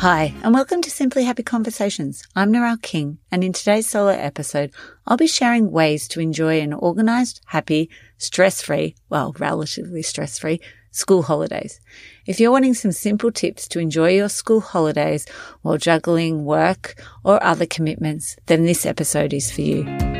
Hi, 0.00 0.34
and 0.42 0.52
welcome 0.52 0.82
to 0.82 0.90
Simply 0.90 1.24
Happy 1.24 1.42
Conversations. 1.42 2.22
I'm 2.36 2.52
Narelle 2.52 2.80
King, 2.82 3.16
and 3.32 3.42
in 3.42 3.54
today's 3.54 3.88
solo 3.88 4.10
episode, 4.10 4.70
I'll 5.06 5.16
be 5.16 5.26
sharing 5.26 5.70
ways 5.70 6.06
to 6.08 6.20
enjoy 6.20 6.60
an 6.60 6.74
organized, 6.74 7.40
happy, 7.46 7.88
stress-free, 8.18 8.94
well, 9.08 9.34
relatively 9.38 10.02
stress-free 10.02 10.60
school 10.90 11.22
holidays. 11.22 11.80
If 12.26 12.38
you're 12.38 12.52
wanting 12.52 12.74
some 12.74 12.92
simple 12.92 13.32
tips 13.32 13.66
to 13.68 13.78
enjoy 13.78 14.10
your 14.10 14.28
school 14.28 14.60
holidays 14.60 15.26
while 15.62 15.78
juggling 15.78 16.44
work 16.44 17.02
or 17.24 17.42
other 17.42 17.66
commitments, 17.66 18.36
then 18.46 18.64
this 18.64 18.84
episode 18.84 19.32
is 19.32 19.50
for 19.50 19.62
you. 19.62 20.15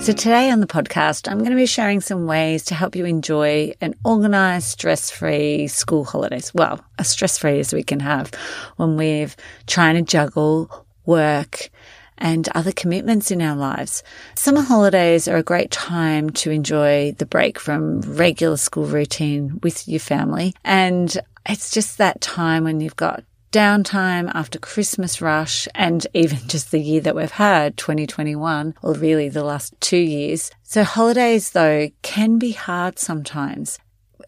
So 0.00 0.14
today 0.14 0.50
on 0.50 0.60
the 0.60 0.66
podcast, 0.66 1.30
I'm 1.30 1.38
going 1.38 1.50
to 1.50 1.56
be 1.56 1.66
sharing 1.66 2.00
some 2.00 2.24
ways 2.24 2.64
to 2.66 2.74
help 2.74 2.96
you 2.96 3.04
enjoy 3.04 3.74
an 3.82 3.94
organized, 4.06 4.68
stress-free 4.68 5.66
school 5.68 6.04
holidays. 6.04 6.50
Well, 6.54 6.82
as 6.98 7.10
stress-free 7.10 7.58
as 7.58 7.74
we 7.74 7.82
can 7.82 8.00
have 8.00 8.32
when 8.76 8.96
we're 8.96 9.28
trying 9.66 9.96
to 9.96 10.02
juggle 10.02 10.86
work 11.04 11.68
and 12.16 12.48
other 12.54 12.72
commitments 12.72 13.30
in 13.30 13.42
our 13.42 13.54
lives. 13.54 14.02
Summer 14.34 14.62
holidays 14.62 15.28
are 15.28 15.36
a 15.36 15.42
great 15.42 15.70
time 15.70 16.30
to 16.30 16.50
enjoy 16.50 17.12
the 17.18 17.26
break 17.26 17.58
from 17.58 18.00
regular 18.00 18.56
school 18.56 18.86
routine 18.86 19.60
with 19.62 19.86
your 19.86 20.00
family. 20.00 20.54
And 20.64 21.18
it's 21.46 21.70
just 21.70 21.98
that 21.98 22.22
time 22.22 22.64
when 22.64 22.80
you've 22.80 22.96
got 22.96 23.24
downtime 23.52 24.30
after 24.34 24.58
Christmas 24.58 25.20
rush 25.20 25.68
and 25.74 26.06
even 26.14 26.38
just 26.48 26.70
the 26.70 26.80
year 26.80 27.00
that 27.02 27.16
we've 27.16 27.30
had, 27.30 27.76
2021, 27.76 28.74
or 28.82 28.94
really 28.94 29.28
the 29.28 29.44
last 29.44 29.78
two 29.80 29.96
years. 29.96 30.50
So 30.62 30.84
holidays 30.84 31.50
though 31.50 31.90
can 32.02 32.38
be 32.38 32.52
hard 32.52 32.98
sometimes. 32.98 33.78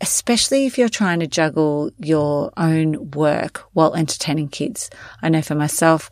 Especially 0.00 0.64
if 0.64 0.78
you're 0.78 0.88
trying 0.88 1.20
to 1.20 1.26
juggle 1.26 1.90
your 1.98 2.52
own 2.56 3.10
work 3.10 3.64
while 3.74 3.94
entertaining 3.94 4.48
kids. 4.48 4.88
I 5.20 5.28
know 5.28 5.42
for 5.42 5.54
myself, 5.54 6.08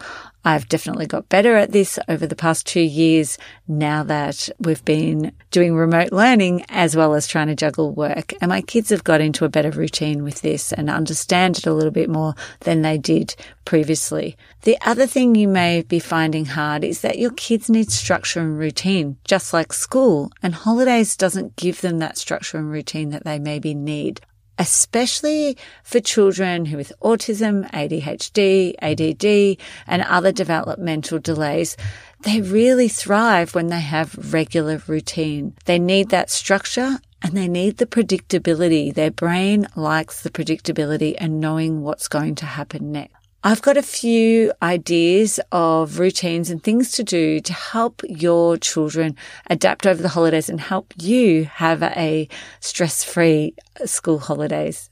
I've 0.48 0.66
definitely 0.66 1.06
got 1.06 1.28
better 1.28 1.56
at 1.56 1.72
this 1.72 1.98
over 2.08 2.26
the 2.26 2.34
past 2.34 2.66
two 2.66 2.80
years 2.80 3.36
now 3.68 4.02
that 4.04 4.48
we've 4.58 4.82
been 4.82 5.32
doing 5.50 5.74
remote 5.74 6.10
learning 6.10 6.64
as 6.70 6.96
well 6.96 7.12
as 7.12 7.26
trying 7.26 7.48
to 7.48 7.54
juggle 7.54 7.92
work. 7.92 8.32
And 8.40 8.48
my 8.48 8.62
kids 8.62 8.88
have 8.88 9.04
got 9.04 9.20
into 9.20 9.44
a 9.44 9.50
better 9.50 9.70
routine 9.70 10.24
with 10.24 10.40
this 10.40 10.72
and 10.72 10.88
understand 10.88 11.58
it 11.58 11.66
a 11.66 11.74
little 11.74 11.90
bit 11.90 12.08
more 12.08 12.32
than 12.60 12.80
they 12.80 12.96
did 12.96 13.36
previously. 13.66 14.38
The 14.62 14.78
other 14.86 15.06
thing 15.06 15.34
you 15.34 15.48
may 15.48 15.82
be 15.82 15.98
finding 15.98 16.46
hard 16.46 16.82
is 16.82 17.02
that 17.02 17.18
your 17.18 17.32
kids 17.32 17.68
need 17.68 17.92
structure 17.92 18.40
and 18.40 18.58
routine, 18.58 19.18
just 19.24 19.52
like 19.52 19.74
school, 19.74 20.32
and 20.42 20.54
holidays 20.54 21.14
doesn't 21.14 21.56
give 21.56 21.82
them 21.82 21.98
that 21.98 22.16
structure 22.16 22.56
and 22.56 22.70
routine 22.70 23.10
that 23.10 23.24
they 23.24 23.38
maybe 23.38 23.74
need 23.74 24.22
especially 24.58 25.56
for 25.82 26.00
children 26.00 26.66
who 26.66 26.76
with 26.76 26.92
autism, 27.02 27.70
ADHD, 27.72 28.74
ADD, 28.80 29.60
and 29.86 30.02
other 30.02 30.32
developmental 30.32 31.18
delays. 31.18 31.76
They 32.22 32.40
really 32.40 32.88
thrive 32.88 33.54
when 33.54 33.68
they 33.68 33.80
have 33.80 34.32
regular 34.32 34.82
routine. 34.86 35.54
They 35.66 35.78
need 35.78 36.10
that 36.10 36.30
structure 36.30 36.98
and 37.22 37.36
they 37.36 37.48
need 37.48 37.78
the 37.78 37.86
predictability. 37.86 38.94
Their 38.94 39.10
brain 39.10 39.66
likes 39.76 40.22
the 40.22 40.30
predictability 40.30 41.14
and 41.18 41.40
knowing 41.40 41.82
what's 41.82 42.08
going 42.08 42.36
to 42.36 42.46
happen 42.46 42.92
next. 42.92 43.17
I've 43.44 43.62
got 43.62 43.76
a 43.76 43.82
few 43.82 44.52
ideas 44.60 45.38
of 45.52 46.00
routines 46.00 46.50
and 46.50 46.60
things 46.60 46.90
to 46.92 47.04
do 47.04 47.38
to 47.38 47.52
help 47.52 48.02
your 48.08 48.56
children 48.56 49.14
adapt 49.48 49.86
over 49.86 50.02
the 50.02 50.08
holidays 50.08 50.48
and 50.48 50.60
help 50.60 50.92
you 51.00 51.44
have 51.44 51.80
a 51.84 52.28
stress 52.58 53.04
free 53.04 53.54
school 53.84 54.18
holidays. 54.18 54.90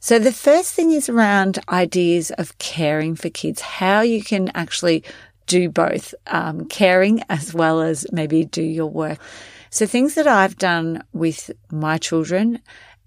So 0.00 0.18
the 0.18 0.32
first 0.32 0.72
thing 0.72 0.90
is 0.90 1.10
around 1.10 1.58
ideas 1.68 2.30
of 2.32 2.56
caring 2.56 3.14
for 3.14 3.28
kids, 3.28 3.60
how 3.60 4.00
you 4.00 4.24
can 4.24 4.50
actually 4.54 5.04
do 5.46 5.68
both, 5.68 6.14
um, 6.28 6.64
caring 6.68 7.22
as 7.28 7.52
well 7.52 7.82
as 7.82 8.06
maybe 8.10 8.46
do 8.46 8.62
your 8.62 8.86
work. 8.86 9.18
So 9.68 9.84
things 9.84 10.14
that 10.14 10.26
I've 10.26 10.56
done 10.56 11.04
with 11.12 11.50
my 11.70 11.98
children 11.98 12.60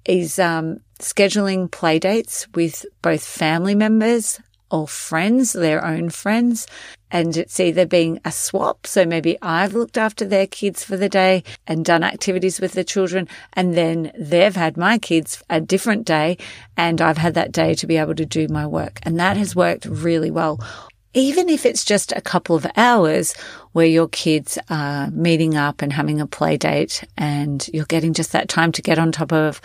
is 0.06 0.38
um, 0.38 0.82
scheduling 1.00 1.72
play 1.72 1.98
dates 1.98 2.48
with 2.54 2.86
both 3.02 3.26
family 3.26 3.74
members 3.74 4.40
or 4.76 4.88
friends, 4.88 5.54
their 5.54 5.84
own 5.86 6.10
friends. 6.10 6.68
And 7.10 7.38
it's 7.38 7.60
either 7.62 7.86
being 7.86 8.20
a 8.26 8.32
swap. 8.32 8.86
So 8.86 9.06
maybe 9.06 9.38
I've 9.42 9.74
looked 9.74 9.98
after 9.98 10.26
their 10.26 10.48
kids 10.48 10.84
for 10.84 10.98
the 10.98 11.08
day 11.08 11.44
and 11.66 11.86
done 11.86 12.04
activities 12.04 12.60
with 12.60 12.74
the 12.74 12.84
children. 12.84 13.30
And 13.54 13.74
then 13.74 14.12
they've 14.20 14.56
had 14.56 14.76
my 14.76 14.98
kids 14.98 15.42
a 15.50 15.62
different 15.62 16.06
day 16.06 16.38
and 16.76 17.00
I've 17.00 17.18
had 17.18 17.36
that 17.36 17.54
day 17.54 17.74
to 17.76 17.88
be 17.88 17.96
able 17.96 18.16
to 18.16 18.26
do 18.26 18.50
my 18.50 18.68
work. 18.68 19.00
And 19.04 19.18
that 19.18 19.38
has 19.38 19.56
worked 19.56 19.86
really 19.86 20.32
well. 20.32 20.60
Even 21.14 21.48
if 21.48 21.66
it's 21.66 21.86
just 21.86 22.12
a 22.12 22.20
couple 22.20 22.58
of 22.58 22.68
hours 22.76 23.34
where 23.72 23.86
your 23.86 24.10
kids 24.10 24.58
are 24.70 25.10
meeting 25.12 25.56
up 25.56 25.82
and 25.82 25.94
having 25.94 26.20
a 26.20 26.28
play 26.28 26.58
date 26.58 27.06
and 27.18 27.70
you're 27.72 27.86
getting 27.86 28.14
just 28.14 28.34
that 28.34 28.50
time 28.50 28.74
to 28.74 28.82
get 28.82 29.00
on 29.00 29.14
top 29.14 29.32
of 29.32 29.62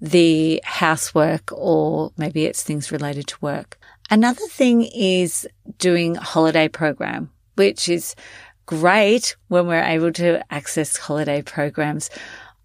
the 0.00 0.62
housework 0.64 1.52
or 1.52 2.12
maybe 2.16 2.46
it's 2.46 2.62
things 2.62 2.90
related 2.90 3.26
to 3.26 3.36
work. 3.42 3.78
Another 4.10 4.46
thing 4.48 4.82
is 4.82 5.48
doing 5.78 6.14
holiday 6.14 6.68
program, 6.68 7.30
which 7.54 7.88
is 7.88 8.14
great 8.66 9.36
when 9.48 9.66
we're 9.66 9.82
able 9.82 10.12
to 10.12 10.42
access 10.52 10.96
holiday 10.96 11.42
programs. 11.42 12.10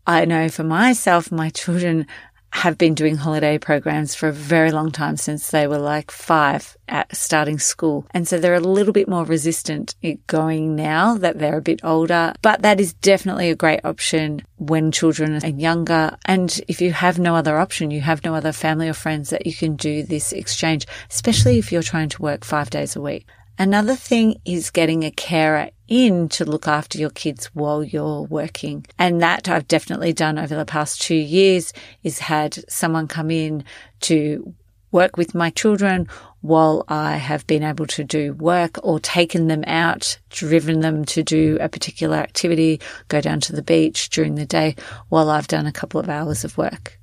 I 0.05 0.25
know 0.25 0.49
for 0.49 0.63
myself, 0.63 1.31
my 1.31 1.49
children 1.49 2.07
have 2.51 2.77
been 2.77 2.93
doing 2.93 3.15
holiday 3.15 3.57
programs 3.57 4.15
for 4.15 4.27
a 4.27 4.33
very 4.33 4.71
long 4.71 4.91
time 4.91 5.17
since 5.17 5.51
they 5.51 5.67
were 5.67 5.77
like 5.77 6.11
five 6.11 6.75
at 6.87 7.15
starting 7.15 7.59
school. 7.59 8.05
And 8.11 8.27
so 8.27 8.39
they're 8.39 8.55
a 8.55 8.59
little 8.59 8.93
bit 8.93 9.07
more 9.07 9.23
resistant 9.23 9.95
going 10.27 10.75
now 10.75 11.15
that 11.17 11.39
they're 11.39 11.57
a 11.57 11.61
bit 11.61 11.81
older, 11.83 12.33
but 12.41 12.61
that 12.63 12.79
is 12.79 12.93
definitely 12.93 13.49
a 13.49 13.55
great 13.55 13.81
option 13.85 14.41
when 14.57 14.91
children 14.91 15.43
are 15.43 15.47
younger. 15.47 16.17
And 16.25 16.59
if 16.67 16.81
you 16.81 16.91
have 16.91 17.19
no 17.19 17.35
other 17.35 17.57
option, 17.57 17.91
you 17.91 18.01
have 18.01 18.23
no 18.23 18.35
other 18.35 18.51
family 18.51 18.89
or 18.89 18.93
friends 18.93 19.29
that 19.29 19.45
you 19.45 19.53
can 19.53 19.75
do 19.75 20.03
this 20.03 20.33
exchange, 20.33 20.87
especially 21.09 21.59
if 21.59 21.71
you're 21.71 21.83
trying 21.83 22.09
to 22.09 22.21
work 22.21 22.43
five 22.43 22.69
days 22.69 22.95
a 22.95 23.01
week. 23.01 23.27
Another 23.57 23.95
thing 23.95 24.39
is 24.45 24.69
getting 24.69 25.03
a 25.03 25.11
carer 25.11 25.69
in 25.89 26.29
to 26.29 26.45
look 26.45 26.67
after 26.67 26.97
your 26.97 27.09
kids 27.09 27.47
while 27.53 27.83
you're 27.83 28.21
working. 28.23 28.85
And 28.97 29.21
that 29.21 29.49
I've 29.49 29.67
definitely 29.67 30.13
done 30.13 30.39
over 30.39 30.55
the 30.55 30.65
past 30.65 31.01
two 31.01 31.15
years 31.15 31.73
is 32.03 32.19
had 32.19 32.63
someone 32.71 33.07
come 33.07 33.31
in 33.31 33.63
to 34.01 34.53
work 34.91 35.17
with 35.17 35.35
my 35.35 35.49
children 35.51 36.07
while 36.41 36.85
I 36.87 37.17
have 37.17 37.45
been 37.47 37.63
able 37.63 37.85
to 37.87 38.03
do 38.03 38.33
work 38.33 38.77
or 38.81 38.99
taken 38.99 39.47
them 39.47 39.63
out, 39.67 40.17
driven 40.29 40.79
them 40.79 41.03
to 41.05 41.21
do 41.21 41.57
a 41.59 41.67
particular 41.67 42.17
activity, 42.17 42.79
go 43.09 43.19
down 43.19 43.41
to 43.41 43.53
the 43.53 43.61
beach 43.61 44.09
during 44.09 44.35
the 44.35 44.45
day 44.45 44.75
while 45.09 45.29
I've 45.29 45.47
done 45.47 45.67
a 45.67 45.71
couple 45.71 45.99
of 45.99 46.09
hours 46.09 46.45
of 46.45 46.57
work. 46.57 46.97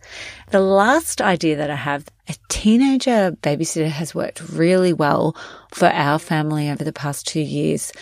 The 0.51 0.61
last 0.61 1.21
idea 1.21 1.57
that 1.57 1.71
I 1.71 1.77
have, 1.77 2.07
a 2.29 2.35
teenager 2.49 3.37
babysitter 3.43 3.89
has 3.89 4.15
worked 4.15 4.49
really 4.49 4.93
well 4.93 5.37
for 5.73 5.89
our 5.89 6.19
family 6.19 6.71
over 6.71 6.83
the 6.83 6.93
past 6.93 7.27
two 7.27 7.41
years. 7.41 7.93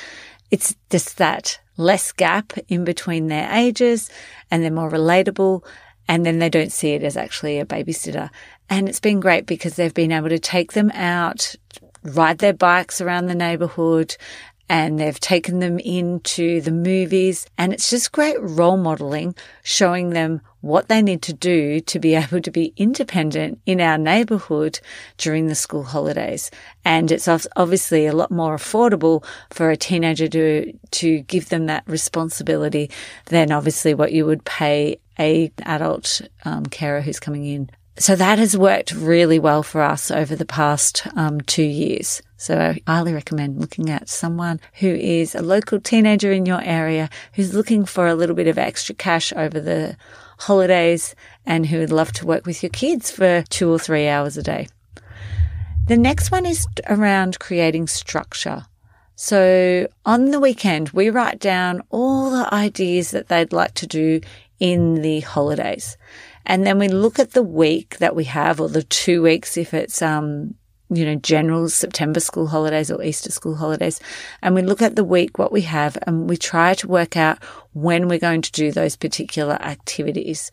It's 0.54 0.76
just 0.88 1.18
that 1.18 1.58
less 1.76 2.12
gap 2.12 2.52
in 2.68 2.84
between 2.84 3.26
their 3.26 3.52
ages 3.52 4.08
and 4.52 4.62
they're 4.62 4.70
more 4.70 4.88
relatable 4.88 5.64
and 6.06 6.24
then 6.24 6.38
they 6.38 6.48
don't 6.48 6.70
see 6.70 6.90
it 6.90 7.02
as 7.02 7.16
actually 7.16 7.58
a 7.58 7.66
babysitter. 7.66 8.30
And 8.70 8.88
it's 8.88 9.00
been 9.00 9.18
great 9.18 9.46
because 9.46 9.74
they've 9.74 9.92
been 9.92 10.12
able 10.12 10.28
to 10.28 10.38
take 10.38 10.74
them 10.74 10.92
out, 10.92 11.56
ride 12.04 12.38
their 12.38 12.52
bikes 12.52 13.00
around 13.00 13.26
the 13.26 13.34
neighborhood, 13.34 14.16
and 14.68 15.00
they've 15.00 15.18
taken 15.18 15.58
them 15.58 15.80
into 15.80 16.60
the 16.60 16.70
movies. 16.70 17.48
And 17.58 17.72
it's 17.72 17.90
just 17.90 18.12
great 18.12 18.40
role 18.40 18.76
modeling, 18.76 19.34
showing 19.64 20.10
them 20.10 20.40
what 20.64 20.88
they 20.88 21.02
need 21.02 21.22
to 21.22 21.32
do 21.32 21.80
to 21.80 21.98
be 21.98 22.14
able 22.22 22.40
to 22.40 22.50
be 22.50 22.72
independent 22.76 23.60
in 23.66 23.80
our 23.80 23.98
neighborhood 23.98 24.80
during 25.18 25.46
the 25.46 25.54
school 25.54 25.84
holidays. 25.84 26.50
And 26.84 27.12
it's 27.12 27.28
obviously 27.28 28.06
a 28.06 28.12
lot 28.12 28.30
more 28.30 28.56
affordable 28.56 29.24
for 29.50 29.70
a 29.70 29.76
teenager 29.76 30.28
to, 30.28 30.72
to 30.92 31.20
give 31.22 31.50
them 31.50 31.66
that 31.66 31.84
responsibility 31.86 32.90
than 33.26 33.52
obviously 33.52 33.94
what 33.94 34.12
you 34.12 34.26
would 34.26 34.44
pay 34.44 34.98
a 35.18 35.52
adult 35.62 36.22
um, 36.44 36.66
carer 36.66 37.00
who's 37.00 37.20
coming 37.20 37.44
in 37.44 37.70
So 37.96 38.16
that 38.16 38.38
has 38.40 38.56
worked 38.56 38.92
really 38.92 39.38
well 39.38 39.62
for 39.62 39.80
us 39.80 40.10
over 40.10 40.34
the 40.34 40.44
past 40.44 41.06
um, 41.14 41.40
two 41.42 41.62
years. 41.62 42.20
So 42.36 42.58
I 42.58 42.80
highly 42.86 43.14
recommend 43.14 43.60
looking 43.60 43.88
at 43.88 44.08
someone 44.08 44.60
who 44.74 44.88
is 44.88 45.34
a 45.34 45.42
local 45.42 45.80
teenager 45.80 46.32
in 46.32 46.44
your 46.44 46.60
area 46.60 47.08
who's 47.34 47.54
looking 47.54 47.84
for 47.84 48.08
a 48.08 48.14
little 48.14 48.34
bit 48.34 48.48
of 48.48 48.58
extra 48.58 48.94
cash 48.94 49.32
over 49.36 49.60
the 49.60 49.96
holidays 50.38 51.14
and 51.46 51.66
who 51.66 51.78
would 51.78 51.92
love 51.92 52.12
to 52.12 52.26
work 52.26 52.46
with 52.46 52.62
your 52.62 52.70
kids 52.70 53.10
for 53.10 53.42
two 53.48 53.70
or 53.70 53.78
three 53.78 54.08
hours 54.08 54.36
a 54.36 54.42
day. 54.42 54.68
The 55.86 55.96
next 55.96 56.30
one 56.30 56.46
is 56.46 56.66
around 56.88 57.38
creating 57.38 57.88
structure. 57.88 58.64
So 59.16 59.86
on 60.04 60.30
the 60.30 60.40
weekend, 60.40 60.90
we 60.90 61.10
write 61.10 61.38
down 61.38 61.82
all 61.90 62.30
the 62.30 62.52
ideas 62.52 63.10
that 63.12 63.28
they'd 63.28 63.52
like 63.52 63.74
to 63.74 63.86
do 63.86 64.20
in 64.58 65.02
the 65.02 65.20
holidays. 65.20 65.96
And 66.46 66.66
then 66.66 66.78
we 66.78 66.88
look 66.88 67.18
at 67.18 67.32
the 67.32 67.42
week 67.42 67.98
that 67.98 68.16
we 68.16 68.24
have 68.24 68.60
or 68.60 68.68
the 68.68 68.82
two 68.82 69.22
weeks 69.22 69.56
if 69.56 69.72
it's, 69.72 70.02
um, 70.02 70.54
you 70.96 71.04
know, 71.04 71.16
general 71.16 71.68
September 71.68 72.20
school 72.20 72.46
holidays 72.46 72.90
or 72.90 73.02
Easter 73.02 73.30
school 73.30 73.54
holidays. 73.54 74.00
And 74.42 74.54
we 74.54 74.62
look 74.62 74.82
at 74.82 74.96
the 74.96 75.04
week, 75.04 75.38
what 75.38 75.52
we 75.52 75.62
have, 75.62 75.98
and 76.06 76.28
we 76.28 76.36
try 76.36 76.74
to 76.74 76.88
work 76.88 77.16
out 77.16 77.42
when 77.72 78.08
we're 78.08 78.18
going 78.18 78.42
to 78.42 78.52
do 78.52 78.72
those 78.72 78.96
particular 78.96 79.54
activities. 79.54 80.50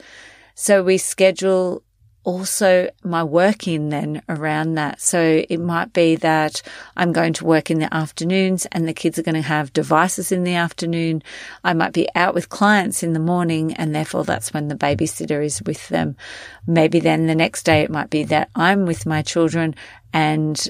So 0.55 0.83
we 0.83 0.97
schedule 0.97 1.83
also 2.23 2.89
my 3.03 3.23
work 3.23 3.67
in 3.67 3.89
then 3.89 4.21
around 4.29 4.75
that. 4.75 5.01
So 5.01 5.43
it 5.49 5.59
might 5.59 5.93
be 5.93 6.15
that 6.17 6.61
I'm 6.95 7.13
going 7.13 7.33
to 7.33 7.45
work 7.45 7.71
in 7.71 7.79
the 7.79 7.93
afternoons 7.93 8.65
and 8.67 8.87
the 8.87 8.93
kids 8.93 9.17
are 9.17 9.23
going 9.23 9.35
to 9.35 9.41
have 9.41 9.73
devices 9.73 10.31
in 10.31 10.43
the 10.43 10.55
afternoon. 10.55 11.23
I 11.63 11.73
might 11.73 11.93
be 11.93 12.07
out 12.15 12.33
with 12.33 12.49
clients 12.49 13.03
in 13.03 13.13
the 13.13 13.19
morning 13.19 13.73
and 13.73 13.95
therefore 13.95 14.23
that's 14.23 14.53
when 14.53 14.67
the 14.67 14.75
babysitter 14.75 15.43
is 15.43 15.61
with 15.63 15.87
them. 15.89 16.15
Maybe 16.67 16.99
then 16.99 17.27
the 17.27 17.35
next 17.35 17.63
day 17.63 17.81
it 17.81 17.91
might 17.91 18.09
be 18.09 18.23
that 18.25 18.49
I'm 18.55 18.85
with 18.85 19.05
my 19.05 19.21
children 19.21 19.75
and 20.13 20.69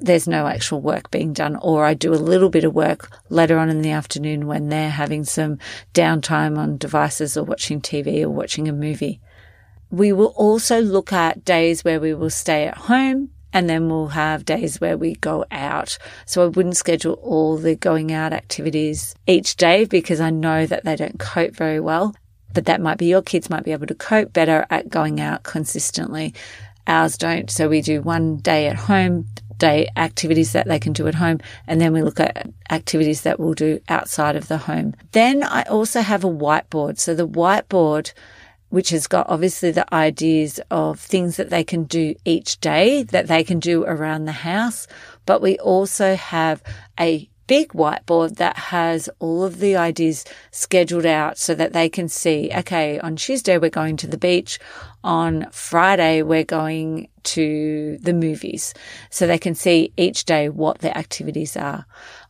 there's 0.00 0.28
no 0.28 0.46
actual 0.46 0.80
work 0.80 1.10
being 1.10 1.32
done, 1.32 1.56
or 1.56 1.84
I 1.84 1.94
do 1.94 2.12
a 2.12 2.16
little 2.16 2.50
bit 2.50 2.64
of 2.64 2.74
work 2.74 3.16
later 3.30 3.58
on 3.58 3.70
in 3.70 3.80
the 3.80 3.92
afternoon 3.92 4.46
when 4.46 4.68
they're 4.68 4.90
having 4.90 5.24
some 5.24 5.58
downtime 5.94 6.58
on 6.58 6.78
devices 6.78 7.36
or 7.36 7.44
watching 7.44 7.80
TV 7.80 8.22
or 8.22 8.28
watching 8.28 8.68
a 8.68 8.72
movie. 8.72 9.20
We 9.94 10.12
will 10.12 10.34
also 10.36 10.80
look 10.80 11.12
at 11.12 11.44
days 11.44 11.84
where 11.84 12.00
we 12.00 12.14
will 12.14 12.28
stay 12.28 12.66
at 12.66 12.76
home 12.76 13.30
and 13.52 13.70
then 13.70 13.88
we'll 13.88 14.08
have 14.08 14.44
days 14.44 14.80
where 14.80 14.98
we 14.98 15.14
go 15.14 15.44
out. 15.52 15.96
So 16.26 16.42
I 16.42 16.48
wouldn't 16.48 16.76
schedule 16.76 17.14
all 17.22 17.56
the 17.56 17.76
going 17.76 18.10
out 18.12 18.32
activities 18.32 19.14
each 19.28 19.54
day 19.54 19.84
because 19.84 20.20
I 20.20 20.30
know 20.30 20.66
that 20.66 20.84
they 20.84 20.96
don't 20.96 21.20
cope 21.20 21.54
very 21.54 21.78
well. 21.78 22.12
But 22.52 22.66
that 22.66 22.80
might 22.80 22.98
be 22.98 23.06
your 23.06 23.22
kids 23.22 23.48
might 23.48 23.62
be 23.62 23.70
able 23.70 23.86
to 23.86 23.94
cope 23.94 24.32
better 24.32 24.66
at 24.68 24.88
going 24.88 25.20
out 25.20 25.44
consistently. 25.44 26.34
Ours 26.88 27.16
don't. 27.16 27.48
So 27.48 27.68
we 27.68 27.80
do 27.80 28.02
one 28.02 28.38
day 28.38 28.66
at 28.66 28.76
home, 28.76 29.28
day 29.58 29.88
activities 29.96 30.52
that 30.54 30.66
they 30.66 30.80
can 30.80 30.92
do 30.92 31.06
at 31.06 31.14
home. 31.14 31.38
And 31.68 31.80
then 31.80 31.92
we 31.92 32.02
look 32.02 32.18
at 32.18 32.48
activities 32.68 33.22
that 33.22 33.38
we'll 33.38 33.54
do 33.54 33.78
outside 33.88 34.34
of 34.34 34.48
the 34.48 34.58
home. 34.58 34.94
Then 35.12 35.44
I 35.44 35.62
also 35.62 36.00
have 36.00 36.24
a 36.24 36.28
whiteboard. 36.28 36.98
So 36.98 37.14
the 37.14 37.28
whiteboard 37.28 38.12
which 38.74 38.90
has 38.90 39.06
got 39.06 39.30
obviously 39.30 39.70
the 39.70 39.94
ideas 39.94 40.58
of 40.68 40.98
things 40.98 41.36
that 41.36 41.48
they 41.48 41.62
can 41.62 41.84
do 41.84 42.12
each 42.24 42.58
day 42.58 43.04
that 43.04 43.28
they 43.28 43.44
can 43.44 43.60
do 43.60 43.84
around 43.84 44.24
the 44.24 44.32
house. 44.32 44.88
But 45.26 45.40
we 45.40 45.56
also 45.60 46.16
have 46.16 46.60
a 46.98 47.30
big 47.46 47.68
whiteboard 47.68 48.34
that 48.38 48.56
has 48.56 49.08
all 49.20 49.44
of 49.44 49.60
the 49.60 49.76
ideas 49.76 50.24
scheduled 50.50 51.06
out 51.06 51.38
so 51.38 51.54
that 51.54 51.72
they 51.72 51.88
can 51.88 52.08
see, 52.08 52.50
okay, 52.52 52.98
on 52.98 53.14
Tuesday, 53.14 53.58
we're 53.58 53.70
going 53.70 53.96
to 53.96 54.08
the 54.08 54.18
beach. 54.18 54.58
On 55.04 55.46
Friday, 55.52 56.22
we're 56.22 56.42
going 56.42 57.06
to 57.22 57.96
the 57.98 58.12
movies. 58.12 58.74
So 59.08 59.28
they 59.28 59.38
can 59.38 59.54
see 59.54 59.92
each 59.96 60.24
day 60.24 60.48
what 60.48 60.80
the 60.80 60.98
activities 60.98 61.56
are. 61.56 61.86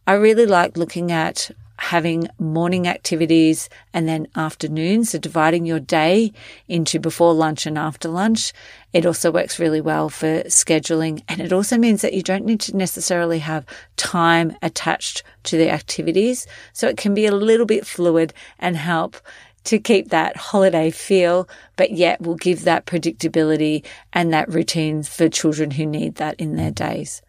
I 0.06 0.12
really 0.12 0.44
like 0.44 0.76
looking 0.76 1.10
at 1.10 1.50
having 1.76 2.28
morning 2.38 2.86
activities 2.86 3.68
and 3.92 4.08
then 4.08 4.26
afternoons. 4.36 5.10
So 5.10 5.18
dividing 5.18 5.66
your 5.66 5.80
day 5.80 6.32
into 6.68 7.00
before 7.00 7.34
lunch 7.34 7.66
and 7.66 7.76
after 7.76 8.08
lunch. 8.08 8.52
It 8.92 9.06
also 9.06 9.30
works 9.30 9.58
really 9.58 9.80
well 9.80 10.08
for 10.08 10.42
scheduling. 10.44 11.22
And 11.28 11.40
it 11.40 11.52
also 11.52 11.76
means 11.76 12.02
that 12.02 12.14
you 12.14 12.22
don't 12.22 12.46
need 12.46 12.60
to 12.60 12.76
necessarily 12.76 13.40
have 13.40 13.66
time 13.96 14.56
attached 14.62 15.22
to 15.44 15.56
the 15.56 15.70
activities. 15.70 16.46
So 16.72 16.88
it 16.88 16.96
can 16.96 17.14
be 17.14 17.26
a 17.26 17.34
little 17.34 17.66
bit 17.66 17.86
fluid 17.86 18.32
and 18.58 18.76
help 18.76 19.16
to 19.64 19.78
keep 19.78 20.10
that 20.10 20.36
holiday 20.36 20.90
feel, 20.90 21.48
but 21.76 21.90
yet 21.90 22.20
will 22.20 22.36
give 22.36 22.64
that 22.64 22.86
predictability 22.86 23.82
and 24.12 24.32
that 24.32 24.48
routine 24.52 25.02
for 25.02 25.28
children 25.28 25.72
who 25.72 25.86
need 25.86 26.16
that 26.16 26.38
in 26.38 26.56
their 26.56 26.70
days. 26.70 27.22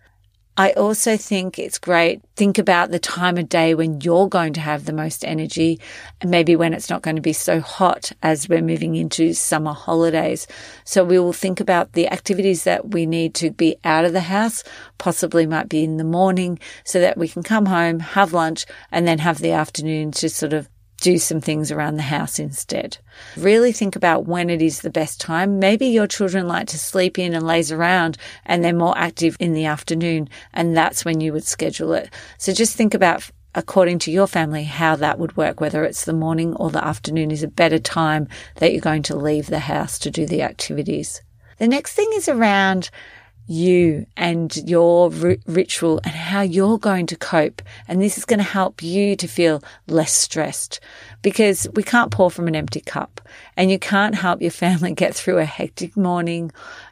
I 0.57 0.71
also 0.71 1.17
think 1.17 1.59
it's 1.59 1.77
great. 1.77 2.21
Think 2.37 2.57
about 2.57 2.89
the 2.89 2.99
time 2.99 3.37
of 3.37 3.49
day 3.49 3.75
when 3.75 3.99
you're 3.99 4.29
going 4.29 4.53
to 4.53 4.61
have 4.61 4.85
the 4.85 4.93
most 4.93 5.25
energy 5.25 5.81
and 6.21 6.31
maybe 6.31 6.55
when 6.55 6.73
it's 6.73 6.89
not 6.89 7.01
going 7.01 7.17
to 7.17 7.21
be 7.21 7.33
so 7.33 7.59
hot 7.59 8.13
as 8.23 8.47
we're 8.47 8.61
moving 8.61 8.95
into 8.95 9.33
summer 9.33 9.73
holidays. 9.73 10.47
So 10.85 11.03
we 11.03 11.19
will 11.19 11.33
think 11.33 11.59
about 11.59 11.91
the 11.91 12.07
activities 12.07 12.63
that 12.63 12.91
we 12.91 13.05
need 13.05 13.35
to 13.35 13.51
be 13.51 13.75
out 13.83 14.05
of 14.05 14.13
the 14.13 14.21
house, 14.21 14.63
possibly 14.97 15.45
might 15.45 15.67
be 15.67 15.83
in 15.83 15.97
the 15.97 16.05
morning 16.05 16.57
so 16.85 17.01
that 17.01 17.17
we 17.17 17.27
can 17.27 17.43
come 17.43 17.65
home, 17.65 17.99
have 17.99 18.31
lunch 18.31 18.65
and 18.93 19.05
then 19.05 19.19
have 19.19 19.39
the 19.39 19.51
afternoon 19.51 20.11
to 20.11 20.29
sort 20.29 20.53
of 20.53 20.69
do 21.05 21.19
some 21.19 21.39
things 21.39 21.71
around 21.71 21.97
the 21.97 22.01
house 22.01 22.39
instead. 22.39 22.97
Really 23.37 23.71
think 23.71 23.95
about 23.95 24.25
when 24.25 24.49
it 24.49 24.59
is 24.59 24.81
the 24.81 24.89
best 24.89 25.21
time. 25.21 25.59
Maybe 25.59 25.85
your 25.85 26.07
children 26.07 26.47
like 26.47 26.65
to 26.69 26.79
sleep 26.79 27.19
in 27.19 27.35
and 27.35 27.45
laze 27.45 27.71
around 27.71 28.17
and 28.43 28.63
they're 28.63 28.73
more 28.73 28.97
active 28.97 29.37
in 29.39 29.53
the 29.53 29.65
afternoon 29.65 30.27
and 30.51 30.75
that's 30.75 31.05
when 31.05 31.21
you 31.21 31.31
would 31.31 31.43
schedule 31.43 31.93
it. 31.93 32.11
So 32.39 32.53
just 32.53 32.75
think 32.75 32.95
about 32.95 33.29
according 33.53 33.99
to 33.99 34.11
your 34.11 34.25
family 34.25 34.63
how 34.63 34.95
that 34.95 35.19
would 35.19 35.37
work, 35.37 35.61
whether 35.61 35.83
it's 35.83 36.05
the 36.05 36.11
morning 36.11 36.55
or 36.55 36.71
the 36.71 36.83
afternoon 36.83 37.29
is 37.29 37.43
a 37.43 37.47
better 37.47 37.77
time 37.77 38.27
that 38.55 38.71
you're 38.71 38.81
going 38.81 39.03
to 39.03 39.15
leave 39.15 39.45
the 39.45 39.59
house 39.59 39.99
to 39.99 40.09
do 40.09 40.25
the 40.25 40.41
activities. 40.41 41.21
The 41.59 41.67
next 41.67 41.93
thing 41.93 42.09
is 42.15 42.27
around 42.27 42.89
you 43.47 44.05
and 44.17 44.55
your 44.69 45.11
r- 45.13 45.37
ritual 45.45 45.99
and 46.03 46.13
how 46.13 46.41
you're 46.41 46.79
going 46.79 47.05
to 47.07 47.15
cope. 47.15 47.61
And 47.87 48.01
this 48.01 48.17
is 48.17 48.25
going 48.25 48.39
to 48.39 48.43
help 48.43 48.81
you 48.81 49.15
to 49.15 49.27
feel 49.27 49.63
less 49.87 50.13
stressed 50.13 50.79
because 51.21 51.67
we 51.73 51.83
can't 51.83 52.11
pour 52.11 52.31
from 52.31 52.47
an 52.47 52.55
empty 52.55 52.81
cup 52.81 53.21
and 53.55 53.69
you 53.69 53.79
can't 53.79 54.15
help 54.15 54.41
your 54.41 54.51
family 54.51 54.93
get 54.95 55.13
through 55.13 55.37
a 55.37 55.45
hectic 55.45 55.95
morning 55.95 56.51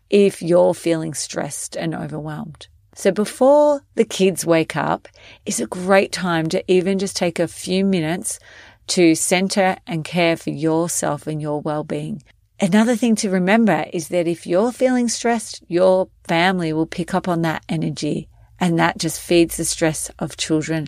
if 0.09 0.41
you're 0.41 0.73
feeling 0.73 1.13
stressed 1.13 1.75
and 1.75 1.95
overwhelmed. 1.95 2.67
So 2.95 3.11
before 3.11 3.81
the 3.95 4.05
kids 4.05 4.45
wake 4.45 4.75
up 4.75 5.07
is 5.45 5.59
a 5.59 5.65
great 5.65 6.11
time 6.11 6.47
to 6.49 6.63
even 6.71 6.99
just 6.99 7.15
take 7.15 7.39
a 7.39 7.47
few 7.47 7.83
minutes 7.83 8.39
to 8.87 9.15
center 9.15 9.77
and 9.87 10.05
care 10.05 10.37
for 10.37 10.51
yourself 10.51 11.25
and 11.25 11.41
your 11.41 11.61
well-being. 11.61 12.21
Another 12.59 12.95
thing 12.95 13.15
to 13.17 13.29
remember 13.29 13.85
is 13.91 14.09
that 14.09 14.27
if 14.27 14.45
you're 14.45 14.71
feeling 14.71 15.09
stressed, 15.09 15.63
your 15.67 16.09
family 16.25 16.71
will 16.71 16.85
pick 16.85 17.13
up 17.13 17.27
on 17.27 17.41
that 17.41 17.63
energy 17.67 18.29
and 18.59 18.79
that 18.79 18.97
just 18.97 19.19
feeds 19.19 19.57
the 19.57 19.65
stress 19.65 20.09
of 20.19 20.37
children. 20.37 20.87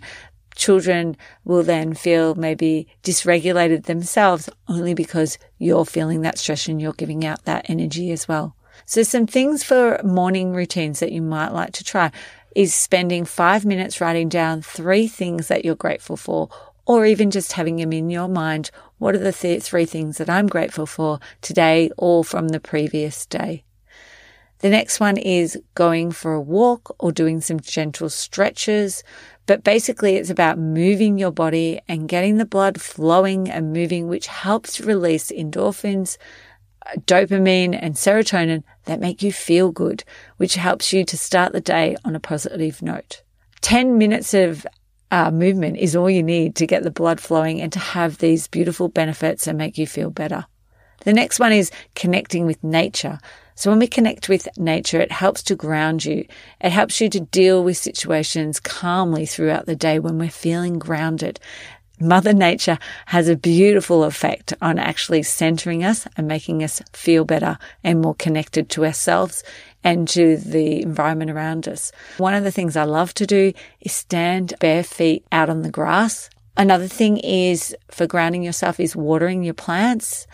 Children 0.55 1.17
will 1.43 1.63
then 1.63 1.93
feel 1.93 2.35
maybe 2.35 2.87
dysregulated 3.03 3.85
themselves 3.85 4.49
only 4.67 4.93
because 4.93 5.37
you're 5.57 5.85
feeling 5.85 6.21
that 6.21 6.37
stress 6.37 6.67
and 6.67 6.81
you're 6.81 6.93
giving 6.93 7.25
out 7.25 7.43
that 7.45 7.69
energy 7.69 8.11
as 8.11 8.27
well. 8.27 8.55
So 8.85 9.03
some 9.03 9.27
things 9.27 9.63
for 9.63 9.99
morning 10.03 10.53
routines 10.53 10.99
that 10.99 11.11
you 11.11 11.21
might 11.21 11.49
like 11.49 11.73
to 11.73 11.83
try 11.83 12.11
is 12.55 12.73
spending 12.73 13.25
five 13.25 13.65
minutes 13.65 13.99
writing 13.99 14.29
down 14.29 14.61
three 14.61 15.07
things 15.07 15.49
that 15.49 15.65
you're 15.65 15.75
grateful 15.75 16.15
for 16.15 16.49
or 16.85 17.05
even 17.05 17.31
just 17.31 17.53
having 17.53 17.77
them 17.77 17.93
in 17.93 18.09
your 18.09 18.27
mind. 18.27 18.71
What 18.97 19.15
are 19.15 19.19
the 19.19 19.31
th- 19.31 19.63
three 19.63 19.85
things 19.85 20.17
that 20.17 20.29
I'm 20.29 20.47
grateful 20.47 20.85
for 20.85 21.19
today 21.41 21.89
or 21.97 22.23
from 22.23 22.49
the 22.49 22.59
previous 22.59 23.25
day? 23.25 23.63
The 24.59 24.69
next 24.69 24.99
one 24.99 25.17
is 25.17 25.59
going 25.75 26.11
for 26.11 26.33
a 26.33 26.41
walk 26.41 26.95
or 26.97 27.11
doing 27.11 27.41
some 27.41 27.59
gentle 27.59 28.09
stretches. 28.09 29.03
But 29.45 29.63
basically, 29.63 30.15
it's 30.15 30.29
about 30.29 30.57
moving 30.57 31.17
your 31.17 31.31
body 31.31 31.81
and 31.87 32.07
getting 32.07 32.37
the 32.37 32.45
blood 32.45 32.81
flowing 32.81 33.49
and 33.49 33.73
moving, 33.73 34.07
which 34.07 34.27
helps 34.27 34.81
release 34.81 35.29
endorphins, 35.29 36.17
uh, 36.85 36.93
dopamine 37.01 37.77
and 37.79 37.95
serotonin 37.95 38.63
that 38.85 38.99
make 38.99 39.21
you 39.21 39.31
feel 39.31 39.71
good, 39.71 40.03
which 40.37 40.55
helps 40.55 40.93
you 40.93 41.03
to 41.05 41.17
start 41.17 41.53
the 41.53 41.61
day 41.61 41.95
on 42.05 42.15
a 42.15 42.19
positive 42.19 42.81
note. 42.81 43.21
10 43.61 43.97
minutes 43.97 44.33
of 44.33 44.65
uh, 45.15 45.31
movement 45.31 45.77
is 45.77 45.95
all 45.95 46.09
you 46.09 46.21
need 46.21 46.55
to 46.55 46.67
get 46.67 46.83
the 46.83 46.91
blood 46.91 47.21
flowing 47.21 47.61
and 47.61 47.71
to 47.71 47.79
have 47.79 48.17
these 48.17 48.47
beautiful 48.47 48.89
benefits 48.89 49.47
and 49.47 49.57
make 49.57 49.77
you 49.77 49.87
feel 49.87 50.09
better. 50.09 50.45
The 51.05 51.13
next 51.13 51.39
one 51.39 51.53
is 51.53 51.71
connecting 51.95 52.45
with 52.45 52.61
nature. 52.61 53.19
So 53.55 53.69
when 53.69 53.79
we 53.79 53.87
connect 53.87 54.27
with 54.27 54.49
nature, 54.57 54.99
it 54.99 55.13
helps 55.13 55.41
to 55.43 55.55
ground 55.55 56.03
you. 56.03 56.27
It 56.59 56.71
helps 56.71 56.99
you 56.99 57.07
to 57.11 57.21
deal 57.21 57.63
with 57.63 57.77
situations 57.77 58.59
calmly 58.59 59.25
throughout 59.25 59.67
the 59.67 59.75
day 59.77 59.99
when 59.99 60.17
we're 60.17 60.29
feeling 60.29 60.79
grounded. 60.79 61.39
Mother 61.99 62.33
Nature 62.33 62.77
has 63.07 63.29
a 63.29 63.37
beautiful 63.37 64.03
effect 64.03 64.53
on 64.61 64.77
actually 64.77 65.23
centering 65.23 65.83
us 65.83 66.07
and 66.17 66.27
making 66.27 66.63
us 66.63 66.81
feel 66.91 67.23
better 67.23 67.57
and 67.83 68.01
more 68.01 68.15
connected 68.15 68.69
to 68.69 68.85
ourselves 68.85 69.43
and 69.83 70.07
to 70.09 70.35
the 70.35 70.81
environment 70.81 71.31
around 71.31 71.67
us. 71.67 71.91
One 72.17 72.33
of 72.33 72.43
the 72.43 72.51
things 72.51 72.75
I 72.75 72.83
love 72.83 73.13
to 73.15 73.25
do 73.25 73.53
is 73.79 73.93
stand 73.93 74.55
bare 74.59 74.83
feet 74.83 75.25
out 75.31 75.49
on 75.49 75.61
the 75.61 75.71
grass. 75.71 76.29
Another 76.57 76.87
thing 76.87 77.17
is 77.17 77.75
for 77.89 78.07
grounding 78.07 78.43
yourself 78.43 78.79
is 78.79 78.95
watering 78.95 79.43
your 79.43 79.53
plants 79.53 80.27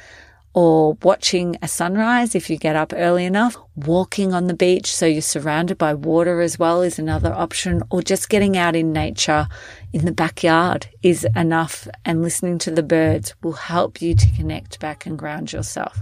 or 0.54 0.98
watching 1.02 1.56
a 1.62 1.68
sunrise 1.68 2.36
if 2.36 2.50
you 2.50 2.58
get 2.58 2.76
up 2.76 2.94
early 2.96 3.26
enough. 3.26 3.56
Walking 3.76 4.34
on 4.34 4.48
the 4.48 4.54
beach 4.54 4.94
so 4.94 5.06
you're 5.06 5.22
surrounded 5.22 5.78
by 5.78 5.94
water 5.94 6.42
as 6.42 6.60
well 6.60 6.82
is 6.82 7.00
another 7.00 7.34
option, 7.34 7.84
or 7.90 8.02
just 8.02 8.30
getting 8.30 8.58
out 8.58 8.76
in 8.76 8.92
nature 8.92 9.48
in 9.94 10.06
the 10.06 10.12
backyard 10.12 10.88
is 11.02 11.26
enough. 11.36 11.88
And 12.06 12.22
listening 12.22 12.58
to 12.60 12.72
the 12.72 12.84
birds 12.84 13.34
will 13.42 13.54
help 13.54 14.02
you 14.02 14.16
to 14.16 14.36
connect 14.36 14.80
back 14.80 15.06
and 15.06 15.18
ground 15.18 15.52
yourself. 15.54 16.00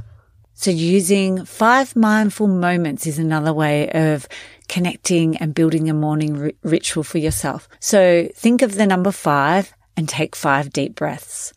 So 0.54 0.72
using 0.72 1.46
five 1.46 1.96
mindful 1.96 2.48
moments 2.48 3.08
is 3.08 3.18
another 3.18 3.54
way 3.54 3.90
of 3.92 4.28
connecting 4.68 5.38
and 5.38 5.56
building 5.56 5.90
a 5.90 5.94
morning 5.94 6.52
ritual 6.64 7.04
for 7.04 7.18
yourself. 7.18 7.70
So 7.80 8.28
think 8.36 8.62
of 8.62 8.76
the 8.76 8.86
number 8.86 9.12
five 9.12 9.74
and 9.96 10.10
take 10.10 10.36
five 10.36 10.74
deep 10.74 10.96
breaths. 10.96 11.54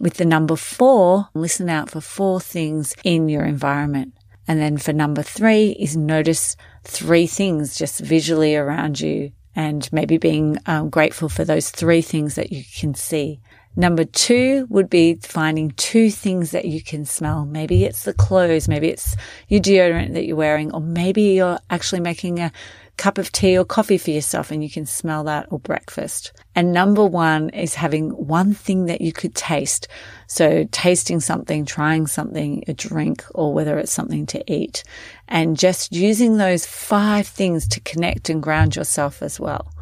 With 0.00 0.14
the 0.14 0.24
number 0.24 0.56
four, 0.56 1.28
listen 1.32 1.68
out 1.68 1.90
for 1.90 2.00
four 2.00 2.40
things 2.40 2.94
in 3.04 3.28
your 3.28 3.44
environment. 3.44 4.14
And 4.48 4.58
then 4.58 4.78
for 4.78 4.92
number 4.92 5.22
three 5.22 5.76
is 5.78 5.96
notice 5.96 6.56
three 6.82 7.28
things 7.28 7.76
just 7.76 8.00
visually 8.00 8.56
around 8.56 9.00
you 9.00 9.30
and 9.54 9.92
maybe 9.92 10.18
being 10.18 10.58
um, 10.66 10.90
grateful 10.90 11.28
for 11.28 11.44
those 11.44 11.70
three 11.70 12.02
things 12.02 12.34
that 12.36 12.52
you 12.52 12.64
can 12.78 12.94
see. 12.94 13.40
Number 13.76 14.04
two 14.04 14.66
would 14.68 14.90
be 14.90 15.14
finding 15.22 15.70
two 15.72 16.10
things 16.10 16.50
that 16.50 16.64
you 16.64 16.82
can 16.82 17.04
smell. 17.04 17.44
Maybe 17.44 17.84
it's 17.84 18.02
the 18.02 18.12
clothes, 18.12 18.68
maybe 18.68 18.88
it's 18.88 19.16
your 19.48 19.60
deodorant 19.60 20.14
that 20.14 20.24
you're 20.24 20.36
wearing, 20.36 20.72
or 20.72 20.80
maybe 20.80 21.22
you're 21.22 21.58
actually 21.70 22.00
making 22.00 22.40
a 22.40 22.52
cup 23.00 23.16
of 23.16 23.32
tea 23.32 23.56
or 23.56 23.64
coffee 23.64 23.96
for 23.96 24.10
yourself 24.10 24.50
and 24.50 24.62
you 24.62 24.68
can 24.68 24.84
smell 24.84 25.24
that 25.24 25.46
or 25.50 25.58
breakfast. 25.58 26.32
And 26.54 26.70
number 26.70 27.04
one 27.04 27.48
is 27.48 27.74
having 27.74 28.10
one 28.10 28.52
thing 28.52 28.84
that 28.86 29.00
you 29.00 29.10
could 29.10 29.34
taste. 29.34 29.88
So 30.26 30.68
tasting 30.70 31.20
something, 31.20 31.64
trying 31.64 32.06
something, 32.06 32.62
a 32.68 32.74
drink, 32.74 33.24
or 33.34 33.54
whether 33.54 33.78
it's 33.78 33.90
something 33.90 34.26
to 34.26 34.52
eat 34.52 34.84
and 35.28 35.58
just 35.58 35.92
using 35.92 36.36
those 36.36 36.66
five 36.66 37.26
things 37.26 37.66
to 37.68 37.80
connect 37.80 38.28
and 38.28 38.42
ground 38.42 38.76
yourself 38.76 39.22
as 39.22 39.40
well. 39.40 39.72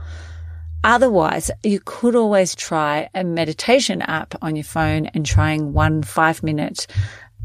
Otherwise, 0.85 1.51
you 1.65 1.81
could 1.85 2.15
always 2.15 2.55
try 2.55 3.11
a 3.17 3.25
meditation 3.25 4.01
app 4.03 4.37
on 4.41 4.55
your 4.55 4.65
phone 4.65 5.07
and 5.07 5.27
trying 5.27 5.73
one 5.73 6.05
five 6.05 6.41
minute 6.45 6.87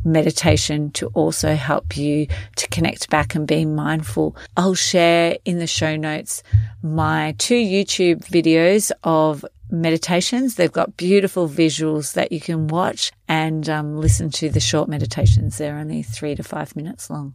meditation 0.04 0.92
to 0.92 1.08
also 1.08 1.56
help 1.56 1.98
you 1.98 2.28
to 2.56 2.68
connect 2.70 3.10
back 3.10 3.36
and 3.36 3.48
be 3.48 3.66
mindful. 3.66 4.36
I'll 4.58 4.76
share 4.76 5.38
in 5.46 5.60
the 5.60 5.68
show 5.68 5.96
notes 5.96 6.44
my 6.82 7.36
two 7.38 7.56
YouTube 7.56 8.26
videos 8.26 8.92
of 9.04 9.46
meditations. 9.70 10.56
They've 10.56 10.72
got 10.72 10.98
beautiful 10.98 11.50
visuals 11.50 12.14
that 12.14 12.32
you 12.32 12.40
can 12.40 12.68
watch 12.68 13.12
and 13.28 13.68
um, 13.70 13.98
listen 13.98 14.30
to 14.32 14.50
the 14.50 14.60
short 14.60 14.88
meditations. 14.88 15.58
They're 15.58 15.78
only 15.78 16.04
three 16.04 16.36
to 16.36 16.44
five 16.44 16.76
minutes 16.76 17.10
long. 17.10 17.34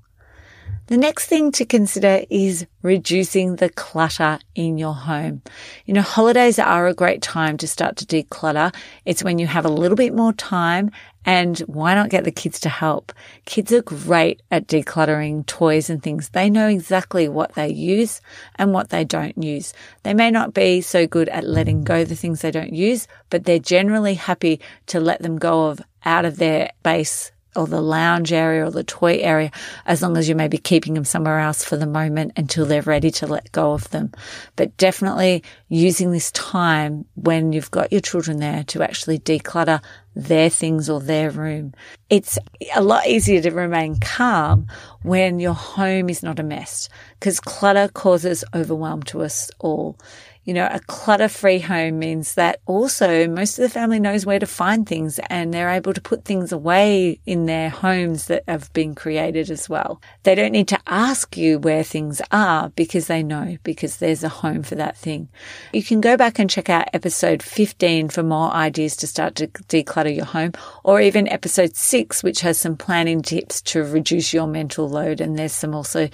The 0.88 0.96
next 0.96 1.26
thing 1.26 1.52
to 1.52 1.66
consider 1.66 2.22
is 2.30 2.66
reducing 2.80 3.56
the 3.56 3.68
clutter 3.68 4.38
in 4.54 4.78
your 4.78 4.94
home. 4.94 5.42
You 5.84 5.92
know, 5.92 6.00
holidays 6.00 6.58
are 6.58 6.86
a 6.86 6.94
great 6.94 7.20
time 7.20 7.58
to 7.58 7.68
start 7.68 7.96
to 7.96 8.06
declutter. 8.06 8.74
It's 9.04 9.22
when 9.22 9.38
you 9.38 9.46
have 9.46 9.66
a 9.66 9.68
little 9.68 9.98
bit 9.98 10.14
more 10.14 10.32
time 10.32 10.90
and 11.26 11.58
why 11.66 11.94
not 11.94 12.08
get 12.08 12.24
the 12.24 12.30
kids 12.30 12.58
to 12.60 12.70
help? 12.70 13.12
Kids 13.44 13.70
are 13.70 13.82
great 13.82 14.40
at 14.50 14.66
decluttering 14.66 15.44
toys 15.44 15.90
and 15.90 16.02
things. 16.02 16.30
They 16.30 16.48
know 16.48 16.68
exactly 16.68 17.28
what 17.28 17.54
they 17.54 17.68
use 17.68 18.22
and 18.54 18.72
what 18.72 18.88
they 18.88 19.04
don't 19.04 19.36
use. 19.36 19.74
They 20.04 20.14
may 20.14 20.30
not 20.30 20.54
be 20.54 20.80
so 20.80 21.06
good 21.06 21.28
at 21.28 21.44
letting 21.44 21.84
go 21.84 22.02
the 22.02 22.16
things 22.16 22.40
they 22.40 22.50
don't 22.50 22.72
use, 22.72 23.06
but 23.28 23.44
they're 23.44 23.58
generally 23.58 24.14
happy 24.14 24.58
to 24.86 25.00
let 25.00 25.20
them 25.20 25.36
go 25.36 25.66
of 25.66 25.82
out 26.06 26.24
of 26.24 26.38
their 26.38 26.70
base 26.82 27.30
or 27.58 27.66
the 27.66 27.82
lounge 27.82 28.32
area 28.32 28.64
or 28.64 28.70
the 28.70 28.84
toy 28.84 29.18
area, 29.18 29.50
as 29.84 30.00
long 30.00 30.16
as 30.16 30.28
you 30.28 30.34
may 30.34 30.48
be 30.48 30.58
keeping 30.58 30.94
them 30.94 31.04
somewhere 31.04 31.40
else 31.40 31.64
for 31.64 31.76
the 31.76 31.86
moment 31.86 32.32
until 32.36 32.64
they're 32.64 32.82
ready 32.82 33.10
to 33.10 33.26
let 33.26 33.50
go 33.52 33.72
of 33.72 33.90
them. 33.90 34.12
But 34.56 34.76
definitely 34.76 35.42
using 35.68 36.12
this 36.12 36.30
time 36.32 37.04
when 37.14 37.52
you've 37.52 37.70
got 37.70 37.92
your 37.92 38.00
children 38.00 38.38
there 38.38 38.64
to 38.64 38.82
actually 38.82 39.18
declutter 39.18 39.82
their 40.14 40.50
things 40.50 40.90
or 40.90 41.00
their 41.00 41.30
room. 41.30 41.72
It's 42.10 42.38
a 42.74 42.82
lot 42.82 43.06
easier 43.06 43.40
to 43.42 43.50
remain 43.50 43.98
calm 44.00 44.66
when 45.02 45.38
your 45.38 45.54
home 45.54 46.10
is 46.10 46.22
not 46.22 46.40
a 46.40 46.42
mess 46.42 46.88
because 47.18 47.38
clutter 47.38 47.88
causes 47.88 48.44
overwhelm 48.54 49.02
to 49.04 49.22
us 49.22 49.50
all. 49.60 49.96
You 50.44 50.54
know, 50.54 50.68
a 50.70 50.80
clutter 50.80 51.28
free 51.28 51.58
home 51.58 51.98
means 51.98 52.34
that 52.34 52.60
also 52.64 53.28
most 53.28 53.58
of 53.58 53.62
the 53.62 53.68
family 53.68 54.00
knows 54.00 54.24
where 54.24 54.38
to 54.38 54.46
find 54.46 54.88
things 54.88 55.18
and 55.28 55.52
they're 55.52 55.68
able 55.68 55.92
to 55.92 56.00
put 56.00 56.24
things 56.24 56.52
away 56.52 57.20
in 57.26 57.46
their 57.46 57.68
homes 57.68 58.26
that 58.26 58.44
have 58.48 58.72
been 58.72 58.94
created 58.94 59.50
as 59.50 59.68
well. 59.68 60.00
They 60.22 60.34
don't 60.34 60.52
need 60.52 60.68
to 60.68 60.80
ask 60.86 61.36
you 61.36 61.58
where 61.58 61.82
things 61.82 62.22
are 62.32 62.70
because 62.70 63.08
they 63.08 63.22
know 63.22 63.58
because 63.62 63.98
there's 63.98 64.24
a 64.24 64.28
home 64.28 64.62
for 64.62 64.74
that 64.76 64.96
thing. 64.96 65.28
You 65.72 65.82
can 65.82 66.00
go 66.00 66.16
back 66.16 66.38
and 66.38 66.48
check 66.48 66.70
out 66.70 66.88
episode 66.94 67.42
15 67.42 68.08
for 68.08 68.22
more 68.22 68.50
ideas 68.52 68.96
to 68.96 69.06
start 69.06 69.34
to 69.36 69.48
declutter 69.48 70.14
your 70.14 70.24
home 70.24 70.52
or 70.82 71.00
even 71.00 71.28
episode 71.28 71.76
six, 71.76 72.22
which 72.22 72.40
has 72.40 72.58
some 72.58 72.76
planning 72.76 73.22
tips 73.22 73.60
to 73.62 73.82
reduce 73.84 74.32
your 74.32 74.46
mental 74.46 74.88
load. 74.88 75.20
And 75.20 75.38
there's 75.38 75.52
some 75.52 75.74
also 75.74 76.08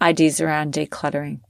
ideas 0.00 0.40
around 0.40 0.74
decluttering. 0.74 1.40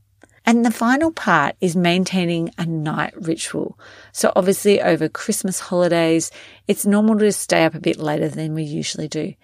And 0.46 0.64
the 0.64 0.70
final 0.70 1.12
part 1.12 1.54
is 1.60 1.76
maintaining 1.76 2.50
a 2.56 2.64
night 2.64 3.12
ritual. 3.16 3.78
So 4.12 4.32
obviously 4.34 4.80
over 4.80 5.08
Christmas 5.08 5.60
holidays, 5.60 6.30
it's 6.66 6.86
normal 6.86 7.18
to 7.18 7.30
stay 7.32 7.64
up 7.64 7.74
a 7.74 7.80
bit 7.80 7.98
later 7.98 8.28
than 8.28 8.54
we 8.54 8.62
usually 8.62 9.08
do. 9.08 9.34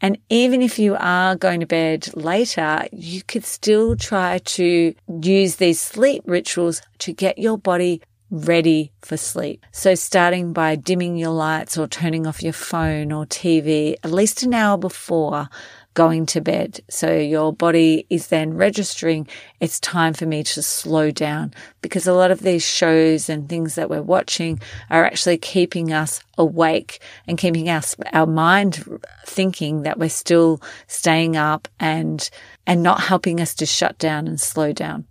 And 0.00 0.18
even 0.28 0.62
if 0.62 0.78
you 0.78 0.96
are 0.98 1.36
going 1.36 1.60
to 1.60 1.66
bed 1.66 2.14
later, 2.14 2.86
you 2.92 3.22
could 3.22 3.44
still 3.44 3.96
try 3.96 4.38
to 4.38 4.94
use 5.22 5.56
these 5.56 5.80
sleep 5.80 6.22
rituals 6.26 6.82
to 6.98 7.12
get 7.12 7.38
your 7.38 7.56
body 7.56 8.02
ready 8.32 8.90
for 9.02 9.16
sleep. 9.16 9.64
So 9.72 9.94
starting 9.94 10.52
by 10.52 10.74
dimming 10.74 11.18
your 11.18 11.30
lights 11.30 11.76
or 11.76 11.86
turning 11.86 12.26
off 12.26 12.42
your 12.42 12.54
phone 12.54 13.12
or 13.12 13.26
TV 13.26 13.94
at 14.02 14.10
least 14.10 14.42
an 14.42 14.54
hour 14.54 14.78
before 14.78 15.48
going 15.94 16.26
to 16.26 16.40
bed. 16.40 16.80
So 16.88 17.12
your 17.12 17.52
body 17.52 18.06
is 18.08 18.28
then 18.28 18.54
registering 18.54 19.26
it's 19.60 19.78
time 19.80 20.14
for 20.14 20.26
me 20.26 20.42
to 20.42 20.62
slow 20.62 21.10
down 21.10 21.52
because 21.80 22.06
a 22.06 22.14
lot 22.14 22.30
of 22.30 22.40
these 22.40 22.64
shows 22.64 23.28
and 23.28 23.48
things 23.48 23.74
that 23.74 23.90
we're 23.90 24.02
watching 24.02 24.60
are 24.90 25.04
actually 25.04 25.38
keeping 25.38 25.92
us 25.92 26.20
awake 26.38 27.00
and 27.26 27.38
keeping 27.38 27.68
us, 27.68 27.94
our 28.12 28.26
mind 28.26 29.00
thinking 29.26 29.82
that 29.82 29.98
we're 29.98 30.08
still 30.08 30.60
staying 30.86 31.36
up 31.36 31.68
and, 31.78 32.30
and 32.66 32.82
not 32.82 33.00
helping 33.00 33.40
us 33.40 33.54
to 33.54 33.66
shut 33.66 33.98
down 33.98 34.26
and 34.26 34.40
slow 34.40 34.72
down 34.72 35.06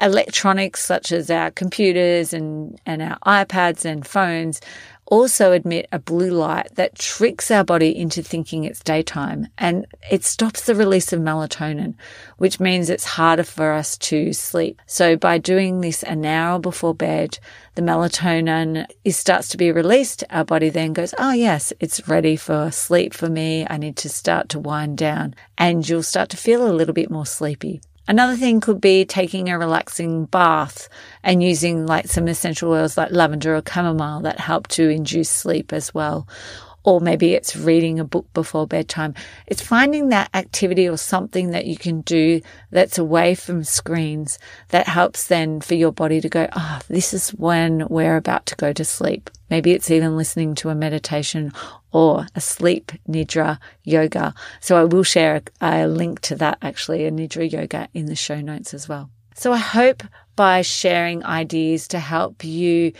electronics 0.00 0.84
such 0.84 1.12
as 1.12 1.30
our 1.30 1.50
computers 1.50 2.32
and, 2.32 2.78
and 2.86 3.02
our 3.02 3.18
iPads 3.26 3.84
and 3.84 4.06
phones 4.06 4.60
also 5.06 5.52
emit 5.52 5.86
a 5.92 5.98
blue 5.98 6.30
light 6.30 6.74
that 6.74 6.98
tricks 6.98 7.50
our 7.50 7.64
body 7.64 7.96
into 7.96 8.22
thinking 8.22 8.64
it's 8.64 8.80
daytime 8.80 9.48
and 9.58 9.86
it 10.10 10.24
stops 10.24 10.64
the 10.64 10.74
release 10.74 11.12
of 11.12 11.20
melatonin, 11.20 11.94
which 12.38 12.60
means 12.60 12.88
it's 12.88 13.04
harder 13.04 13.44
for 13.44 13.72
us 13.72 13.98
to 13.98 14.32
sleep. 14.32 14.80
So 14.86 15.16
by 15.16 15.38
doing 15.38 15.80
this 15.80 16.02
an 16.02 16.24
hour 16.24 16.58
before 16.58 16.94
bed, 16.94 17.38
the 17.74 17.82
melatonin 17.82 18.86
is, 19.04 19.16
starts 19.16 19.48
to 19.48 19.56
be 19.56 19.72
released. 19.72 20.24
Our 20.30 20.44
body 20.44 20.70
then 20.70 20.92
goes, 20.92 21.14
Oh 21.18 21.32
yes, 21.32 21.72
it's 21.80 22.08
ready 22.08 22.36
for 22.36 22.70
sleep 22.70 23.14
for 23.14 23.28
me. 23.28 23.66
I 23.68 23.76
need 23.76 23.96
to 23.98 24.08
start 24.08 24.48
to 24.50 24.58
wind 24.58 24.98
down 24.98 25.34
and 25.58 25.88
you'll 25.88 26.02
start 26.02 26.30
to 26.30 26.36
feel 26.36 26.66
a 26.66 26.72
little 26.72 26.94
bit 26.94 27.10
more 27.10 27.26
sleepy. 27.26 27.80
Another 28.06 28.36
thing 28.36 28.60
could 28.60 28.80
be 28.80 29.04
taking 29.04 29.48
a 29.48 29.58
relaxing 29.58 30.26
bath 30.26 30.88
and 31.22 31.42
using 31.42 31.86
like 31.86 32.06
some 32.06 32.28
essential 32.28 32.72
oils 32.72 32.98
like 32.98 33.10
lavender 33.10 33.56
or 33.56 33.62
chamomile 33.66 34.20
that 34.20 34.38
help 34.40 34.68
to 34.68 34.88
induce 34.88 35.30
sleep 35.30 35.72
as 35.72 35.94
well 35.94 36.28
or 36.84 37.00
maybe 37.00 37.32
it's 37.32 37.56
reading 37.56 37.98
a 37.98 38.04
book 38.04 38.30
before 38.34 38.66
bedtime. 38.66 39.14
It's 39.46 39.62
finding 39.62 40.10
that 40.10 40.30
activity 40.34 40.88
or 40.88 40.98
something 40.98 41.50
that 41.50 41.66
you 41.66 41.76
can 41.76 42.02
do 42.02 42.42
that's 42.70 42.98
away 42.98 43.34
from 43.34 43.64
screens 43.64 44.38
that 44.68 44.86
helps 44.86 45.26
then 45.26 45.60
for 45.62 45.74
your 45.74 45.92
body 45.92 46.20
to 46.20 46.28
go, 46.28 46.46
ah, 46.52 46.78
oh, 46.80 46.86
this 46.88 47.14
is 47.14 47.30
when 47.30 47.88
we're 47.88 48.16
about 48.16 48.46
to 48.46 48.56
go 48.56 48.72
to 48.74 48.84
sleep. 48.84 49.30
Maybe 49.48 49.72
it's 49.72 49.90
even 49.90 50.16
listening 50.16 50.54
to 50.56 50.68
a 50.68 50.74
meditation 50.74 51.52
or 51.90 52.26
a 52.34 52.40
sleep 52.40 52.92
nidra 53.08 53.58
yoga. 53.82 54.34
So 54.60 54.76
I 54.76 54.84
will 54.84 55.04
share 55.04 55.42
a, 55.60 55.84
a 55.84 55.86
link 55.86 56.20
to 56.22 56.34
that 56.36 56.58
actually, 56.60 57.06
a 57.06 57.10
nidra 57.10 57.50
yoga 57.50 57.88
in 57.94 58.06
the 58.06 58.16
show 58.16 58.40
notes 58.40 58.74
as 58.74 58.88
well. 58.88 59.10
So 59.34 59.52
I 59.52 59.58
hope 59.58 60.02
by 60.36 60.62
sharing 60.62 61.24
ideas 61.24 61.88
to 61.88 61.98
help 61.98 62.44
you 62.44 62.92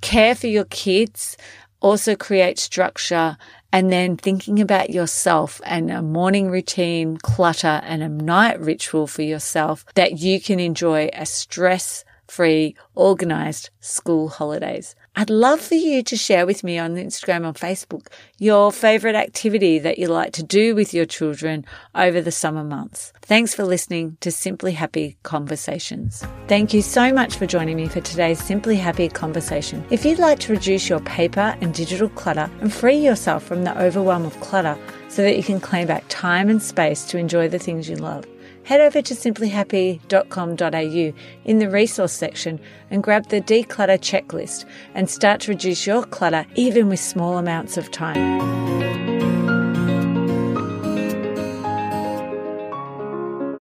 care 0.00 0.34
for 0.34 0.48
your 0.48 0.64
kids 0.66 1.36
also 1.82 2.16
create 2.16 2.58
structure 2.58 3.36
and 3.72 3.92
then 3.92 4.16
thinking 4.16 4.60
about 4.60 4.90
yourself 4.90 5.60
and 5.64 5.90
a 5.90 6.00
morning 6.00 6.50
routine, 6.50 7.16
clutter 7.18 7.80
and 7.84 8.02
a 8.02 8.08
night 8.08 8.60
ritual 8.60 9.06
for 9.06 9.22
yourself 9.22 9.84
that 9.94 10.18
you 10.18 10.40
can 10.40 10.60
enjoy 10.60 11.10
a 11.12 11.26
stress 11.26 12.04
free, 12.28 12.74
organized 12.94 13.70
school 13.80 14.28
holidays. 14.28 14.94
I'd 15.14 15.28
love 15.28 15.60
for 15.60 15.74
you 15.74 16.02
to 16.04 16.16
share 16.16 16.46
with 16.46 16.64
me 16.64 16.78
on 16.78 16.96
Instagram 16.96 17.46
or 17.46 17.52
Facebook 17.52 18.06
your 18.38 18.72
favorite 18.72 19.14
activity 19.14 19.78
that 19.78 19.98
you 19.98 20.06
like 20.06 20.32
to 20.32 20.42
do 20.42 20.74
with 20.74 20.94
your 20.94 21.04
children 21.04 21.66
over 21.94 22.22
the 22.22 22.32
summer 22.32 22.64
months. 22.64 23.12
Thanks 23.20 23.54
for 23.54 23.62
listening 23.64 24.16
to 24.20 24.30
Simply 24.30 24.72
Happy 24.72 25.18
Conversations. 25.22 26.24
Thank 26.48 26.72
you 26.72 26.80
so 26.80 27.12
much 27.12 27.36
for 27.36 27.44
joining 27.44 27.76
me 27.76 27.88
for 27.88 28.00
today's 28.00 28.42
Simply 28.42 28.76
Happy 28.76 29.10
conversation. 29.10 29.84
If 29.90 30.06
you'd 30.06 30.18
like 30.18 30.38
to 30.40 30.52
reduce 30.54 30.88
your 30.88 31.00
paper 31.00 31.56
and 31.60 31.74
digital 31.74 32.08
clutter 32.08 32.50
and 32.62 32.72
free 32.72 32.96
yourself 32.96 33.42
from 33.44 33.64
the 33.64 33.78
overwhelm 33.78 34.24
of 34.24 34.40
clutter 34.40 34.78
so 35.08 35.20
that 35.20 35.36
you 35.36 35.42
can 35.42 35.60
claim 35.60 35.88
back 35.88 36.04
time 36.08 36.48
and 36.48 36.62
space 36.62 37.04
to 37.04 37.18
enjoy 37.18 37.48
the 37.48 37.58
things 37.58 37.86
you 37.86 37.96
love, 37.96 38.24
head 38.64 38.80
over 38.80 39.02
to 39.02 39.14
simplyhappy.com.au 39.14 41.12
in 41.44 41.58
the 41.58 41.70
resource 41.70 42.12
section 42.12 42.60
and 42.90 43.02
grab 43.02 43.28
the 43.28 43.40
declutter 43.40 43.98
checklist 43.98 44.64
and 44.94 45.08
start 45.08 45.40
to 45.42 45.52
reduce 45.52 45.86
your 45.86 46.04
clutter 46.04 46.46
even 46.54 46.88
with 46.88 47.00
small 47.00 47.38
amounts 47.38 47.76
of 47.76 47.90
time. 47.90 48.81